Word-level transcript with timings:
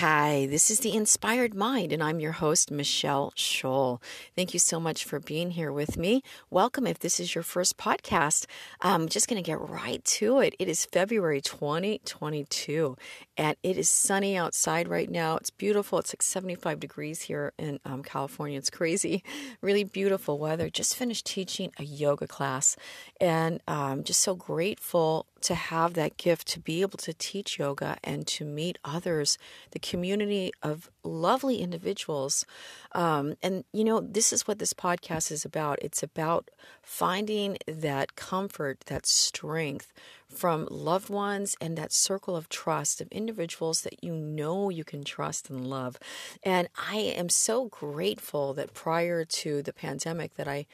Hi, 0.00 0.46
this 0.46 0.70
is 0.70 0.80
The 0.80 0.96
Inspired 0.96 1.54
Mind, 1.54 1.92
and 1.92 2.02
I'm 2.02 2.20
your 2.20 2.32
host, 2.32 2.72
Machel 2.72 3.32
Shill. 3.34 4.00
Thank 4.34 4.54
you 4.54 4.58
so 4.58 4.80
much 4.80 5.04
for 5.04 5.20
being 5.20 5.50
here 5.50 5.70
with 5.70 5.98
me. 5.98 6.22
Welcome 6.48 6.86
if 6.86 6.98
this 6.98 7.20
is 7.20 7.34
your 7.34 7.44
first 7.44 7.76
podcast. 7.76 8.46
I'm 8.80 9.10
just 9.10 9.28
going 9.28 9.36
to 9.36 9.46
get 9.46 9.60
right 9.60 10.02
to 10.02 10.38
it. 10.38 10.54
It 10.58 10.68
is 10.68 10.86
February 10.86 11.42
2022, 11.42 12.96
and 13.36 13.58
it 13.62 13.76
is 13.76 13.90
sunny 13.90 14.38
outside 14.38 14.88
right 14.88 15.10
now. 15.10 15.36
It's 15.36 15.50
beautiful. 15.50 15.98
It's 15.98 16.14
like 16.14 16.22
75 16.22 16.80
degrees 16.80 17.20
here 17.20 17.52
in 17.58 17.78
um, 17.84 18.02
California. 18.02 18.56
It's 18.56 18.70
crazy. 18.70 19.22
Really 19.60 19.84
beautiful 19.84 20.38
weather. 20.38 20.70
Just 20.70 20.96
finished 20.96 21.26
teaching 21.26 21.72
a 21.78 21.82
yoga 21.82 22.26
class, 22.26 22.76
and 23.20 23.60
I'm 23.68 23.92
um, 23.92 24.04
just 24.04 24.22
so 24.22 24.34
grateful 24.34 25.26
to 25.42 25.54
have 25.54 25.94
that 25.94 26.16
gift 26.16 26.46
to 26.48 26.60
be 26.60 26.80
able 26.82 26.98
to 26.98 27.12
teach 27.12 27.58
yoga 27.58 27.96
and 28.04 28.26
to 28.26 28.44
meet 28.44 28.78
others, 28.84 29.38
the 29.70 29.78
community 29.90 30.52
of 30.62 30.88
lovely 31.02 31.60
individuals. 31.60 32.46
Um, 32.92 33.34
and, 33.42 33.64
you 33.72 33.82
know, 33.82 34.00
this 34.00 34.32
is 34.32 34.46
what 34.46 34.60
this 34.60 34.72
podcast 34.72 35.32
is 35.32 35.44
about. 35.44 35.80
It's 35.82 36.00
about 36.02 36.48
finding 36.80 37.58
that 37.66 38.14
comfort, 38.14 38.80
that 38.86 39.04
strength 39.04 39.92
from 40.28 40.68
loved 40.70 41.10
ones 41.10 41.56
and 41.60 41.76
that 41.76 41.92
circle 41.92 42.36
of 42.36 42.48
trust 42.48 43.00
of 43.00 43.08
individuals 43.08 43.82
that 43.82 44.04
you 44.04 44.14
know 44.14 44.70
you 44.70 44.84
can 44.84 45.02
trust 45.02 45.50
and 45.50 45.66
love. 45.66 45.98
And 46.44 46.68
I 46.92 46.98
am 46.98 47.28
so 47.28 47.66
grateful 47.66 48.54
that 48.54 48.72
prior 48.72 49.24
to 49.24 49.60
the 49.60 49.72
pandemic 49.72 50.36
that 50.36 50.46
I 50.46 50.66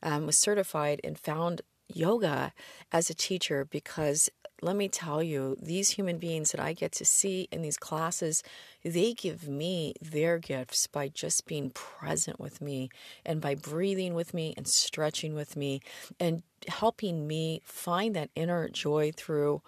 um, 0.00 0.26
was 0.26 0.38
certified 0.38 1.00
and 1.02 1.18
found 1.18 1.62
yoga 1.92 2.52
as 2.92 3.10
a 3.10 3.14
teacher 3.14 3.64
because 3.64 4.30
let 4.62 4.76
me 4.76 4.88
tell 4.88 5.22
you, 5.22 5.56
these 5.60 5.90
human 5.90 6.18
beings 6.18 6.52
that 6.52 6.60
I 6.60 6.72
get 6.72 6.92
to 6.92 7.04
see 7.04 7.48
in 7.50 7.62
these 7.62 7.76
classes, 7.76 8.42
they 8.84 9.14
give 9.14 9.48
me 9.48 9.94
their 10.00 10.38
gifts 10.38 10.86
by 10.86 11.08
just 11.08 11.46
being 11.46 11.70
present 11.70 12.38
with 12.38 12.60
me 12.60 12.90
and 13.24 13.40
by 13.40 13.54
breathing 13.54 14.14
with 14.14 14.34
me 14.34 14.54
and 14.56 14.66
stretching 14.66 15.34
with 15.34 15.56
me 15.56 15.80
and 16.18 16.42
helping 16.68 17.26
me 17.26 17.62
find 17.64 18.14
that 18.16 18.30
inner 18.34 18.68
joy 18.68 19.12
through 19.16 19.62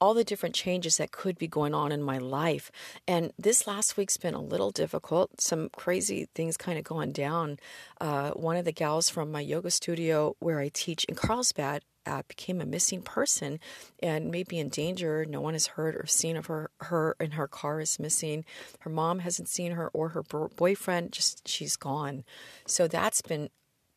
all 0.00 0.14
the 0.14 0.24
different 0.24 0.54
changes 0.54 0.96
that 0.96 1.12
could 1.12 1.36
be 1.36 1.46
going 1.46 1.74
on 1.74 1.92
in 1.92 2.02
my 2.02 2.16
life. 2.16 2.70
And 3.06 3.32
this 3.38 3.66
last 3.66 3.96
week's 3.96 4.16
been 4.16 4.34
a 4.34 4.40
little 4.40 4.70
difficult. 4.70 5.40
Some 5.40 5.68
crazy 5.76 6.26
things 6.34 6.56
kind 6.56 6.78
of 6.78 6.84
going 6.84 7.12
down. 7.12 7.58
Uh, 8.00 8.30
one 8.30 8.56
of 8.56 8.64
the 8.64 8.72
gals 8.72 9.10
from 9.10 9.30
my 9.30 9.40
yoga 9.40 9.70
studio 9.70 10.36
where 10.38 10.58
I 10.58 10.70
teach 10.72 11.04
in 11.04 11.16
Carlsbad 11.16 11.82
uh, 12.06 12.22
became 12.28 12.60
a 12.60 12.66
missing 12.66 13.02
person 13.02 13.60
and 14.02 14.30
may 14.30 14.42
be 14.42 14.58
in 14.58 14.68
danger. 14.68 15.24
No 15.24 15.40
one 15.40 15.54
has 15.54 15.68
heard 15.68 15.94
or 15.94 16.06
seen 16.06 16.36
of 16.36 16.46
her. 16.46 16.70
Her 16.80 17.16
and 17.20 17.34
her 17.34 17.46
car 17.46 17.80
is 17.80 17.98
missing. 17.98 18.44
Her 18.80 18.90
mom 18.90 19.20
hasn't 19.20 19.48
seen 19.48 19.72
her 19.72 19.88
or 19.88 20.10
her 20.10 20.22
boyfriend. 20.22 21.12
Just 21.12 21.46
she's 21.46 21.76
gone. 21.76 22.24
So 22.66 22.88
that's 22.88 23.22
been 23.22 23.50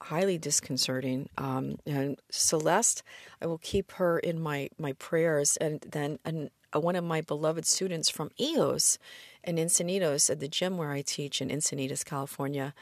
highly 0.04 0.38
disconcerting. 0.38 1.30
Um, 1.38 1.78
and 1.86 2.20
Celeste, 2.30 3.04
I 3.42 3.48
will 3.48 3.58
keep 3.58 3.94
her 3.94 4.20
in 4.20 4.40
my 4.40 4.70
my 4.78 4.94
prayers. 4.94 5.58
And 5.58 5.82
then 5.90 6.20
an, 6.26 6.50
uh, 6.76 6.80
one 6.80 6.96
of 6.96 7.04
my 7.04 7.22
beloved 7.22 7.66
students 7.66 8.10
from 8.10 8.32
EOS 8.40 8.98
and 9.44 9.58
Encinitas 9.58 10.30
at 10.30 10.40
the 10.40 10.48
gym 10.48 10.78
where 10.78 10.92
I 10.92 11.02
teach 11.02 11.42
in 11.42 11.50
Encinitas, 11.50 12.04
California, 12.04 12.74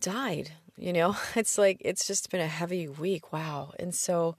died. 0.00 0.52
You 0.76 0.92
know, 0.92 1.16
it's 1.36 1.58
like 1.58 1.78
it's 1.80 2.06
just 2.06 2.30
been 2.30 2.40
a 2.40 2.46
heavy 2.48 2.88
week. 2.88 3.32
Wow. 3.32 3.72
And 3.78 3.94
so 3.94 4.36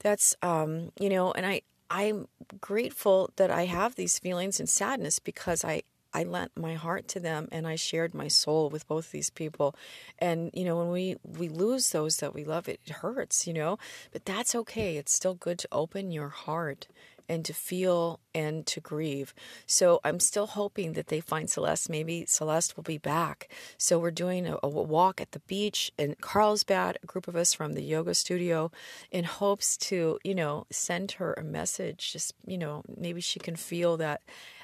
that's 0.00 0.36
um, 0.42 0.90
you 0.98 1.08
know, 1.08 1.32
and 1.32 1.46
I 1.46 1.62
I'm 1.90 2.28
grateful 2.60 3.30
that 3.36 3.50
I 3.50 3.64
have 3.64 3.94
these 3.94 4.18
feelings 4.18 4.60
and 4.60 4.68
sadness 4.68 5.18
because 5.18 5.64
I 5.64 5.82
I 6.14 6.24
lent 6.24 6.52
my 6.56 6.74
heart 6.74 7.06
to 7.08 7.20
them 7.20 7.48
and 7.52 7.66
I 7.66 7.76
shared 7.76 8.14
my 8.14 8.28
soul 8.28 8.70
with 8.70 8.88
both 8.88 9.10
these 9.10 9.30
people. 9.30 9.74
And 10.18 10.50
you 10.54 10.64
know, 10.64 10.76
when 10.78 10.90
we 10.90 11.16
we 11.24 11.48
lose 11.48 11.90
those 11.90 12.18
that 12.18 12.34
we 12.34 12.44
love, 12.44 12.68
it, 12.68 12.80
it 12.86 12.92
hurts, 12.92 13.46
you 13.46 13.52
know, 13.52 13.78
but 14.12 14.24
that's 14.24 14.54
okay. 14.54 14.96
It's 14.96 15.12
still 15.12 15.34
good 15.34 15.58
to 15.60 15.68
open 15.72 16.10
your 16.10 16.28
heart 16.28 16.88
and 17.28 17.44
to 17.44 17.52
feel 17.52 18.20
and 18.34 18.66
to 18.66 18.80
grieve. 18.80 19.34
So 19.66 20.00
I'm 20.04 20.20
still 20.20 20.46
hoping 20.46 20.94
that 20.94 21.08
they 21.08 21.20
find 21.20 21.50
Celeste. 21.50 21.90
Maybe 21.90 22.24
Celeste 22.26 22.76
will 22.76 22.84
be 22.84 22.98
back. 22.98 23.48
So 23.76 23.98
we're 23.98 24.10
doing 24.10 24.46
a, 24.46 24.58
a, 24.62 24.68
walk 24.68 25.20
at 25.20 25.32
the 25.32 25.40
beach 25.40 25.92
in 25.98 26.16
Carlsbad, 26.20 26.98
a 27.02 27.06
group 27.06 27.28
of 27.28 27.36
us 27.36 27.52
from 27.52 27.74
the 27.74 27.82
yoga 27.82 28.14
studio, 28.14 28.70
in 29.10 29.24
hopes 29.24 29.76
to, 29.76 30.18
you 30.24 30.34
know, 30.34 30.66
send 30.70 31.12
her 31.12 31.34
a 31.34 31.42
message. 31.42 32.12
Just, 32.12 32.34
you 32.46 32.58
know, 32.58 32.82
maybe 32.96 33.20
she 33.20 33.38
can 33.38 33.56
feel 33.56 33.96
that 33.98 34.22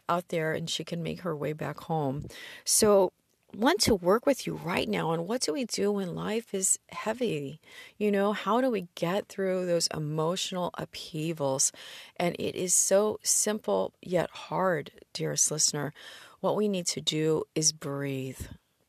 out 0.08 0.28
there 0.28 0.52
and 0.52 0.68
she 0.68 0.84
can 0.84 1.02
make 1.02 1.20
her 1.20 1.36
way 1.36 1.52
back 1.52 1.80
home. 1.80 2.26
So, 2.64 3.12
want 3.56 3.80
to 3.82 3.94
work 3.94 4.26
with 4.26 4.46
you 4.46 4.54
right 4.54 4.88
now 4.88 5.10
on 5.10 5.26
what 5.26 5.40
do 5.40 5.52
we 5.52 5.64
do 5.64 5.92
when 5.92 6.14
life 6.14 6.54
is 6.54 6.78
heavy? 6.90 7.60
You 7.98 8.10
know, 8.10 8.32
how 8.32 8.60
do 8.60 8.70
we 8.70 8.88
get 8.94 9.28
through 9.28 9.66
those 9.66 9.88
emotional 9.88 10.70
upheavals? 10.76 11.72
And 12.16 12.36
it 12.38 12.54
is 12.54 12.74
so 12.74 13.18
simple 13.22 13.92
yet 14.02 14.30
hard, 14.30 14.90
dearest 15.12 15.50
listener. 15.50 15.92
What 16.40 16.56
we 16.56 16.68
need 16.68 16.86
to 16.88 17.00
do 17.00 17.44
is 17.54 17.72
breathe. 17.72 18.40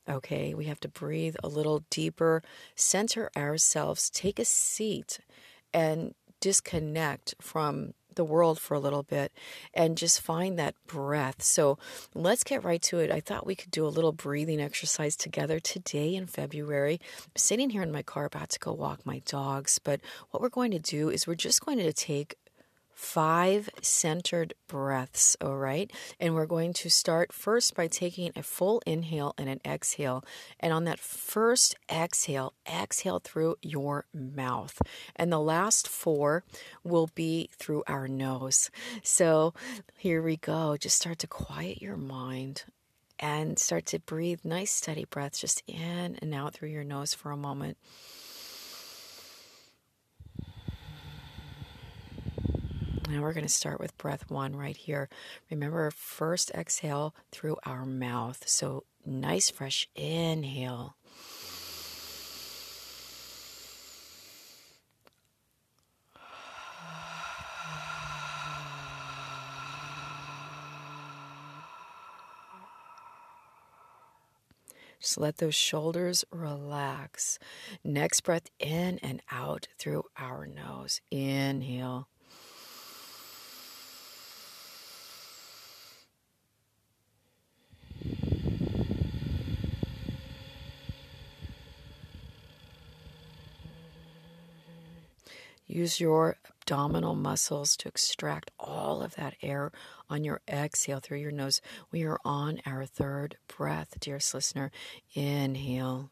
Okay, 0.08 0.54
we 0.54 0.66
have 0.66 0.80
to 0.82 0.88
breathe 0.88 1.36
a 1.44 1.48
little 1.48 1.84
deeper, 1.90 2.44
center 2.76 3.32
ourselves, 3.36 4.10
take 4.10 4.38
a 4.38 4.46
seat, 4.46 5.20
and 5.74 6.14
disconnect 6.40 7.34
from 7.42 7.94
the 8.16 8.24
world 8.24 8.60
for 8.60 8.74
a 8.74 8.80
little 8.80 9.04
bit 9.04 9.32
and 9.74 9.98
just 9.98 10.22
find 10.22 10.58
that 10.58 10.76
breath. 10.88 11.42
So 11.44 11.78
let's 12.14 12.44
get 12.44 12.64
right 12.64 12.82
to 12.84 13.00
it. 13.00 13.12
I 13.12 13.20
thought 13.20 13.46
we 13.46 13.56
could 13.56 13.72
do 13.72 13.86
a 13.86 13.90
little 13.90 14.12
breathing 14.12 14.62
exercise 14.62 15.16
together 15.16 15.60
today 15.60 16.16
in 16.16 16.28
February. 16.28 17.00
I'm 17.24 17.32
sitting 17.36 17.70
here 17.70 17.84
in 17.84 17.92
my 17.92 18.02
car 18.02 18.26
about 18.26 18.50
to 18.50 18.60
go 18.60 18.74
walk 18.74 19.06
my 19.06 19.22
dogs, 19.26 19.80
but 19.80 20.02
what 20.32 20.42
we're 20.42 20.50
going 20.50 20.72
to 20.72 20.80
do 20.80 21.10
is 21.10 21.28
we're 21.28 21.36
just 21.36 21.66
going 21.66 21.78
to 21.80 21.94
take 21.94 22.36
five 22.96 23.70
centered 23.82 24.54
breaths, 24.68 25.36
all 25.42 25.58
right? 25.58 25.92
And 26.20 26.34
we're 26.34 26.46
going 26.46 26.74
to 26.74 26.90
start 26.90 27.34
first 27.34 27.76
by 27.76 27.88
taking 27.88 28.32
a 28.36 28.42
full 28.42 28.82
inhale 28.86 29.36
and 29.38 29.50
an 29.50 29.60
exhale. 29.66 30.24
And 30.60 30.72
on 30.72 30.86
that 30.86 31.00
first 31.00 31.76
exhale, 31.92 32.54
exhale 32.66 33.20
through 33.20 33.58
your 33.62 34.06
mouth. 34.14 34.82
And 35.16 35.32
the 35.32 35.40
last 35.40 35.88
four 35.88 36.44
will 36.84 37.10
be 37.14 37.50
through 37.52 37.84
our 37.86 38.08
nose. 38.08 38.72
So 39.04 39.54
here 39.98 40.22
we 40.22 40.38
go. 40.38 40.78
Just 40.78 40.98
start 40.98 41.20
to 41.20 41.28
quiet 41.28 41.82
your 41.82 41.98
mind 41.98 42.64
and 43.20 43.60
start 43.60 43.86
to 43.88 44.00
breathe 44.00 44.40
nice, 44.44 44.72
steady 44.72 45.06
breaths 45.06 45.40
just 45.40 45.64
in 45.68 46.18
and 46.22 46.34
out 46.34 46.54
through 46.54 46.70
your 46.70 46.84
nose 46.84 47.14
for 47.14 47.32
a 47.32 47.38
moment. 47.38 47.78
Now 53.08 53.22
we're 53.22 53.34
going 53.34 53.46
to 53.46 53.50
start 53.50 53.80
with 53.80 53.98
breath 54.00 54.32
one 54.32 54.56
right 54.56 54.76
here. 54.76 55.10
Remember, 55.52 55.92
first 55.92 56.50
exhale 56.52 57.14
through 57.32 57.58
our 57.64 57.86
mouth. 57.86 58.44
So 58.48 58.84
nice, 59.06 59.52
fresh 59.52 59.88
inhale. 59.96 60.96
Just 75.00 75.20
let 75.20 75.38
those 75.38 75.54
shoulders 75.54 76.26
relax. 76.32 77.38
Next 77.84 78.22
breath 78.22 78.50
in 78.60 78.98
and 79.04 79.22
out 79.32 79.68
through 79.78 80.06
our 80.18 80.48
nose. 80.48 81.02
Inhale. 81.12 82.08
Use 95.68 96.00
your 96.00 96.38
abdominal 96.48 97.16
muscles 97.16 97.76
to 97.78 97.88
extract 97.88 98.52
all 98.60 99.02
of 99.02 99.16
that 99.16 99.36
air 99.42 99.72
on 100.10 100.24
your 100.24 100.42
exhale 100.48 101.00
through 101.00 101.18
your 101.18 101.32
nose. 101.32 101.60
We 101.92 102.04
are 102.04 102.20
on 102.24 102.62
our 102.68 102.86
third 102.86 103.38
breath, 103.48 104.00
dearest 104.00 104.34
listener. 104.34 104.72
Inhale. 105.14 106.12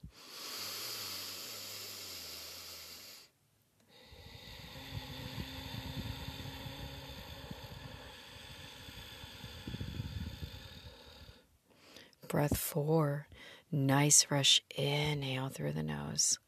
Breath 12.28 12.58
four. 12.58 13.28
Nice, 13.72 14.24
fresh 14.24 14.62
inhale 14.76 15.50
through 15.50 15.74
the 15.74 15.84
nose. 15.84 16.40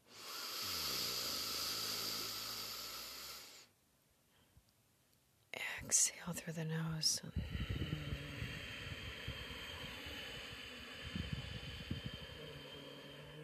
Exhale 5.86 6.34
through 6.34 6.54
the 6.54 6.64
nose. 6.64 7.20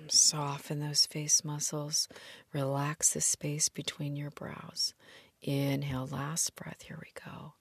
Soften 0.08 0.80
those 0.80 1.06
face 1.06 1.44
muscles. 1.44 2.08
Relax 2.52 3.12
the 3.12 3.20
space 3.20 3.68
between 3.68 4.16
your 4.16 4.30
brows. 4.30 4.92
Inhale, 5.40 6.08
last 6.10 6.56
breath. 6.56 6.82
Here 6.82 6.98
we 7.00 7.12
go. 7.24 7.52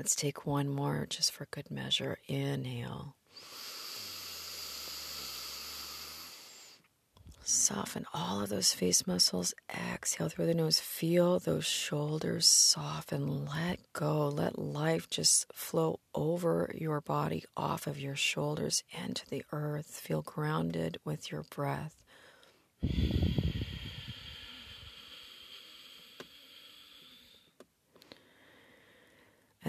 Let's 0.00 0.14
take 0.14 0.46
one 0.46 0.66
more 0.66 1.06
just 1.06 1.30
for 1.30 1.46
good 1.50 1.70
measure. 1.70 2.16
Inhale. 2.26 3.16
Soften 7.44 8.06
all 8.14 8.40
of 8.40 8.48
those 8.48 8.72
face 8.72 9.06
muscles. 9.06 9.52
Exhale 9.70 10.30
through 10.30 10.46
the 10.46 10.54
nose. 10.54 10.80
Feel 10.80 11.38
those 11.38 11.66
shoulders 11.66 12.46
soften. 12.46 13.44
Let 13.44 13.92
go. 13.92 14.28
Let 14.28 14.58
life 14.58 15.10
just 15.10 15.52
flow 15.52 16.00
over 16.14 16.74
your 16.74 17.02
body, 17.02 17.44
off 17.54 17.86
of 17.86 18.00
your 18.00 18.16
shoulders, 18.16 18.82
into 19.04 19.28
the 19.28 19.44
earth. 19.52 20.00
Feel 20.02 20.22
grounded 20.22 20.96
with 21.04 21.30
your 21.30 21.42
breath. 21.42 22.02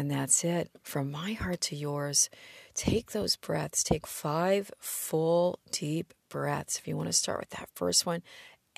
And 0.02 0.10
that's 0.10 0.44
it. 0.44 0.72
From 0.82 1.12
my 1.12 1.34
heart 1.34 1.62
to 1.62 1.76
yours, 1.76 2.32
take 2.74 3.12
those 3.12 3.36
breaths. 3.36 3.84
Take 3.84 4.08
five 4.08 4.72
full, 4.80 5.60
deep 5.70 6.16
breaths. 6.28 6.80
If 6.80 6.88
you 6.88 6.98
want 6.98 7.10
to 7.10 7.14
start 7.14 7.40
with 7.40 7.52
that 7.52 7.70
first 7.76 8.04
one, 8.04 8.24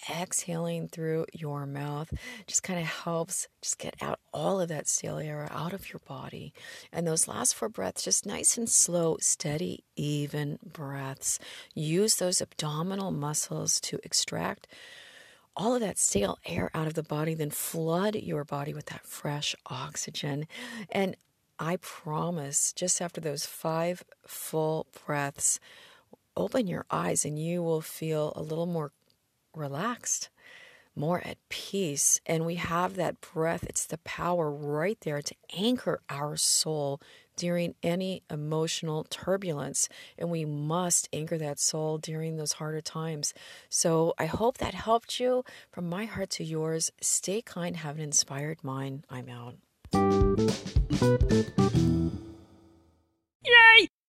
exhaling 0.10 0.90
through 0.90 1.28
your 1.32 1.66
mouth 1.66 2.14
just 2.46 2.62
kind 2.62 2.78
of 2.78 2.88
helps 2.88 3.48
just 3.62 3.80
get 3.80 3.96
out 4.02 4.20
all 4.34 4.60
of 4.60 4.68
that 4.68 4.90
stale 4.90 5.18
air 5.18 5.48
out 5.50 5.72
of 5.72 5.94
your 5.94 6.02
body. 6.06 6.52
And 6.92 7.08
those 7.08 7.26
last 7.26 7.56
four 7.56 7.70
breaths, 7.70 8.04
just 8.04 8.26
nice 8.26 8.58
and 8.58 8.68
slow, 8.68 9.16
steady, 9.22 9.86
even 9.96 10.60
breaths. 10.74 11.40
Use 11.74 12.18
those 12.18 12.42
abdominal 12.42 13.12
muscles 13.12 13.80
to 13.80 13.98
extract 14.04 14.68
all 15.56 15.76
of 15.76 15.82
that 15.82 15.98
stale 15.98 16.40
air 16.46 16.72
out 16.74 16.88
of 16.88 16.94
the 16.94 17.04
body, 17.04 17.34
then 17.34 17.50
flood 17.50 18.16
your 18.16 18.44
body 18.44 18.74
with 18.74 18.88
that 18.88 19.06
fresh 19.06 19.56
oxygen. 19.68 20.48
And 20.90 21.16
I 21.60 21.78
promise, 21.78 22.74
just 22.74 23.02
after 23.02 23.22
those 23.22 23.46
five 23.46 24.04
full 24.26 24.88
breaths, 25.06 25.60
open 26.36 26.68
your 26.68 26.86
eyes 26.90 27.26
and 27.26 27.38
you 27.38 27.62
will 27.62 27.82
feel 27.82 28.34
a 28.36 28.42
little 28.42 28.66
more 28.66 28.92
relaxed, 29.56 30.30
more 30.96 31.22
at 31.26 31.38
peace. 31.50 32.20
And 32.26 32.46
we 32.46 32.56
have 32.56 32.96
that 32.96 33.22
breath, 33.22 33.64
it's 33.64 33.86
the 33.86 34.00
power 34.00 34.50
right 34.50 34.98
there 35.02 35.22
to 35.22 35.36
anchor 35.56 36.02
our 36.10 36.36
soul 36.36 37.00
during 37.36 37.76
any 37.84 38.24
emotional 38.30 39.06
turbulence. 39.10 39.90
And 40.18 40.30
we 40.30 40.46
must 40.46 41.10
anchor 41.14 41.38
that 41.38 41.60
soul 41.60 41.98
during 41.98 42.38
those 42.38 42.54
harder 42.54 42.82
times. 42.82 43.34
So 43.70 44.14
I 44.18 44.26
hope 44.26 44.58
that 44.60 44.74
helped 44.74 45.20
you. 45.20 45.44
From 45.72 45.90
my 45.90 46.06
heart 46.06 46.30
to 46.32 46.44
yours, 46.44 46.92
stay 47.02 47.42
kind, 47.42 47.78
have 47.78 47.96
an 47.96 48.02
inspired 48.02 48.64
mind. 48.64 49.06
I'm 49.10 49.30
out. 49.30 49.56